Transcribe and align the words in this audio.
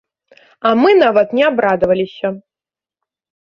А 0.69 0.71
мы 0.81 0.89
нават 1.03 1.37
не 1.41 1.47
абрадаваліся! 1.51 2.27